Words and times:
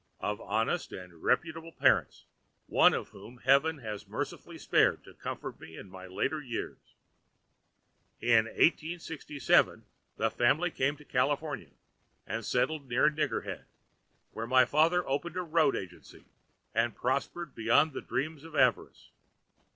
of 0.19 0.41
honest 0.41 0.91
and 0.91 1.21
reputable 1.21 1.73
parents, 1.73 2.25
one 2.65 2.91
of 2.95 3.09
whom 3.09 3.37
Heaven 3.45 3.77
has 3.83 4.07
mercifully 4.07 4.57
spared 4.57 5.03
to 5.03 5.13
comfort 5.13 5.59
me 5.59 5.77
in 5.77 5.91
my 5.91 6.07
later 6.07 6.41
years. 6.41 6.79
In 8.19 8.45
1867 8.45 9.85
the 10.17 10.31
family 10.31 10.71
came 10.71 10.97
to 10.97 11.05
California 11.05 11.69
and 12.25 12.43
settled 12.43 12.87
near 12.89 13.11
Nigger 13.11 13.43
Head, 13.45 13.65
where 14.33 14.47
my 14.47 14.65
father 14.65 15.07
opened 15.07 15.37
a 15.37 15.43
road 15.43 15.75
agency 15.75 16.25
and 16.73 16.95
prospered 16.95 17.53
beyond 17.53 17.93
the 17.93 18.01
dreams 18.01 18.43
of 18.43 18.55
avarice. 18.55 19.11